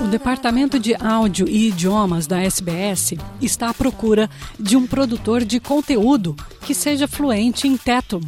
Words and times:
O 0.00 0.06
Departamento 0.08 0.78
de 0.78 0.94
Áudio 0.94 1.48
e 1.48 1.68
Idiomas 1.68 2.26
da 2.26 2.40
SBS 2.40 3.14
está 3.40 3.70
à 3.70 3.74
procura 3.74 4.28
de 4.60 4.76
um 4.76 4.86
produtor 4.86 5.44
de 5.44 5.58
conteúdo 5.58 6.36
que 6.66 6.74
seja 6.74 7.08
fluente 7.08 7.66
em 7.66 7.76
Tetum, 7.76 8.20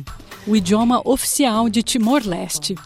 o 0.47 0.57
idioma 0.57 1.03
oficial 1.05 1.69
de 1.69 1.83
Timor-Leste. 1.83 2.77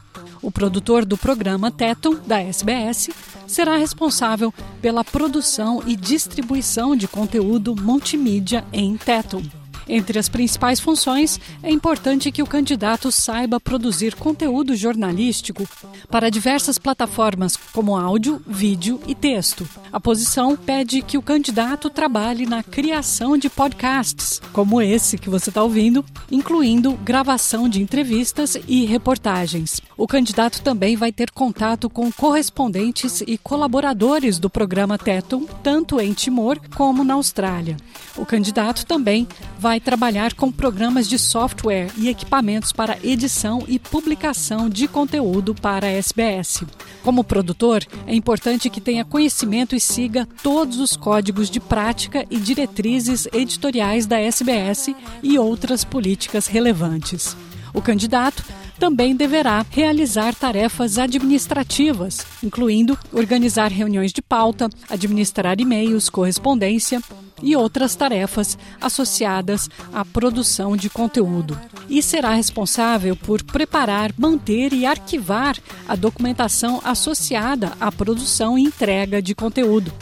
O 0.42 0.50
produtor 0.50 1.04
do 1.04 1.16
programa 1.16 1.70
Tetum 1.70 2.16
da 2.26 2.40
SBS, 2.40 3.10
será 3.46 3.76
responsável 3.76 4.52
pela 4.82 5.04
produção 5.04 5.82
e 5.86 5.94
distribuição 5.94 6.96
de 6.96 7.06
conteúdo 7.06 7.76
multimídia 7.76 8.64
em 8.72 8.96
Tetum. 8.96 9.57
Entre 9.88 10.18
as 10.18 10.28
principais 10.28 10.78
funções, 10.78 11.40
é 11.62 11.70
importante 11.70 12.30
que 12.30 12.42
o 12.42 12.46
candidato 12.46 13.10
saiba 13.10 13.58
produzir 13.58 14.14
conteúdo 14.14 14.76
jornalístico 14.76 15.66
para 16.10 16.30
diversas 16.30 16.78
plataformas, 16.78 17.56
como 17.56 17.96
áudio, 17.96 18.42
vídeo 18.46 19.00
e 19.06 19.14
texto. 19.14 19.66
A 19.90 19.98
posição 19.98 20.56
pede 20.56 21.00
que 21.00 21.16
o 21.16 21.22
candidato 21.22 21.88
trabalhe 21.88 22.44
na 22.44 22.62
criação 22.62 23.38
de 23.38 23.48
podcasts, 23.48 24.42
como 24.52 24.82
esse 24.82 25.16
que 25.16 25.30
você 25.30 25.48
está 25.48 25.62
ouvindo, 25.62 26.04
incluindo 26.30 26.92
gravação 27.02 27.68
de 27.68 27.80
entrevistas 27.80 28.58
e 28.68 28.84
reportagens. 28.84 29.80
O 29.96 30.06
candidato 30.06 30.60
também 30.60 30.96
vai 30.96 31.12
ter 31.12 31.30
contato 31.30 31.88
com 31.88 32.12
correspondentes 32.12 33.22
e 33.26 33.38
colaboradores 33.38 34.38
do 34.38 34.50
programa 34.50 34.98
Tetum, 34.98 35.46
tanto 35.62 35.98
em 36.00 36.12
Timor 36.12 36.60
como 36.74 37.02
na 37.02 37.14
Austrália. 37.14 37.76
O 38.16 38.26
candidato 38.26 38.84
também 38.84 39.26
vai 39.58 39.77
vai 39.78 39.80
trabalhar 39.80 40.34
com 40.34 40.50
programas 40.50 41.08
de 41.08 41.18
software 41.18 41.88
e 41.96 42.08
equipamentos 42.08 42.72
para 42.72 42.98
edição 43.04 43.62
e 43.68 43.78
publicação 43.78 44.68
de 44.68 44.88
conteúdo 44.88 45.54
para 45.54 45.86
a 45.86 45.90
SBS. 45.90 46.64
Como 47.04 47.22
produtor, 47.22 47.86
é 48.04 48.12
importante 48.12 48.68
que 48.68 48.80
tenha 48.80 49.04
conhecimento 49.04 49.76
e 49.76 49.80
siga 49.80 50.26
todos 50.42 50.80
os 50.80 50.96
códigos 50.96 51.48
de 51.48 51.60
prática 51.60 52.26
e 52.28 52.38
diretrizes 52.38 53.28
editoriais 53.32 54.04
da 54.04 54.18
SBS 54.18 54.90
e 55.22 55.38
outras 55.38 55.84
políticas 55.84 56.48
relevantes. 56.48 57.36
O 57.72 57.80
candidato 57.80 58.42
também 58.80 59.14
deverá 59.14 59.64
realizar 59.70 60.34
tarefas 60.34 60.98
administrativas, 60.98 62.26
incluindo 62.42 62.98
organizar 63.12 63.70
reuniões 63.70 64.12
de 64.12 64.22
pauta, 64.22 64.68
administrar 64.90 65.60
e-mails, 65.60 66.08
correspondência 66.08 67.00
e 67.42 67.56
outras 67.56 67.94
tarefas 67.94 68.58
associadas 68.80 69.68
à 69.92 70.04
produção 70.04 70.76
de 70.76 70.90
conteúdo. 70.90 71.58
E 71.88 72.02
será 72.02 72.34
responsável 72.34 73.16
por 73.16 73.42
preparar, 73.42 74.12
manter 74.16 74.72
e 74.72 74.84
arquivar 74.84 75.56
a 75.88 75.96
documentação 75.96 76.80
associada 76.84 77.72
à 77.80 77.90
produção 77.90 78.58
e 78.58 78.62
entrega 78.62 79.22
de 79.22 79.34
conteúdo. 79.34 79.92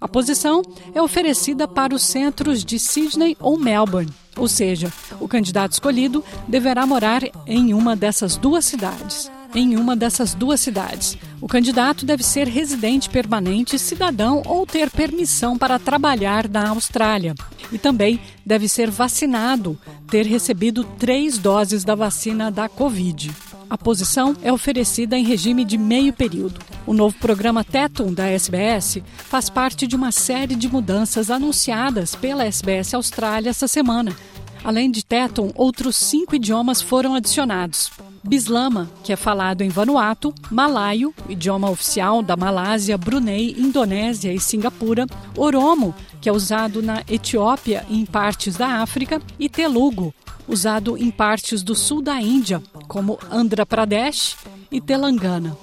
A 0.00 0.06
posição 0.06 0.62
é 0.94 1.02
oferecida 1.02 1.66
para 1.66 1.94
os 1.94 2.02
centros 2.02 2.64
de 2.64 2.78
Sydney 2.78 3.36
ou 3.40 3.58
Melbourne, 3.58 4.12
ou 4.36 4.46
seja, 4.46 4.92
o 5.20 5.26
candidato 5.26 5.72
escolhido 5.72 6.24
deverá 6.46 6.86
morar 6.86 7.22
em 7.46 7.74
uma 7.74 7.96
dessas 7.96 8.36
duas 8.36 8.64
cidades 8.64 9.28
em 9.58 9.76
uma 9.76 9.96
dessas 9.96 10.34
duas 10.34 10.60
cidades. 10.60 11.18
O 11.40 11.48
candidato 11.48 12.06
deve 12.06 12.22
ser 12.22 12.46
residente 12.46 13.10
permanente, 13.10 13.78
cidadão 13.78 14.42
ou 14.46 14.64
ter 14.64 14.90
permissão 14.90 15.58
para 15.58 15.78
trabalhar 15.78 16.48
na 16.48 16.70
Austrália. 16.70 17.34
E 17.72 17.78
também 17.78 18.20
deve 18.46 18.68
ser 18.68 18.90
vacinado, 18.90 19.78
ter 20.10 20.26
recebido 20.26 20.84
três 20.84 21.38
doses 21.38 21.84
da 21.84 21.94
vacina 21.94 22.50
da 22.50 22.68
Covid. 22.68 23.30
A 23.68 23.76
posição 23.76 24.34
é 24.42 24.52
oferecida 24.52 25.18
em 25.18 25.24
regime 25.24 25.64
de 25.64 25.76
meio 25.76 26.12
período. 26.12 26.60
O 26.86 26.94
novo 26.94 27.16
programa 27.18 27.62
Tetum 27.62 28.14
da 28.14 28.26
SBS 28.26 29.02
faz 29.16 29.50
parte 29.50 29.86
de 29.86 29.94
uma 29.94 30.10
série 30.10 30.54
de 30.54 30.68
mudanças 30.68 31.30
anunciadas 31.30 32.14
pela 32.14 32.44
SBS 32.44 32.94
Austrália 32.94 33.50
essa 33.50 33.68
semana. 33.68 34.16
Além 34.64 34.90
de 34.90 35.04
Tetum, 35.04 35.50
outros 35.54 35.96
cinco 35.96 36.34
idiomas 36.34 36.80
foram 36.80 37.14
adicionados. 37.14 37.90
Bislama, 38.22 38.88
que 39.02 39.12
é 39.12 39.16
falado 39.16 39.62
em 39.62 39.68
Vanuatu, 39.68 40.32
Malaio, 40.50 41.12
idioma 41.28 41.68
oficial 41.70 42.22
da 42.22 42.36
Malásia, 42.36 42.96
Brunei, 42.98 43.54
Indonésia 43.58 44.32
e 44.32 44.40
Singapura, 44.40 45.06
Oromo, 45.36 45.94
que 46.20 46.28
é 46.28 46.32
usado 46.32 46.82
na 46.82 47.02
Etiópia 47.08 47.86
e 47.88 48.00
em 48.00 48.06
partes 48.06 48.56
da 48.56 48.82
África, 48.82 49.22
e 49.38 49.48
Telugu, 49.48 50.12
usado 50.46 50.96
em 50.96 51.10
partes 51.10 51.62
do 51.62 51.74
sul 51.74 52.02
da 52.02 52.20
Índia, 52.20 52.62
como 52.86 53.18
Andhra 53.30 53.66
Pradesh 53.66 54.36
e 54.70 54.80
Telangana. 54.80 55.56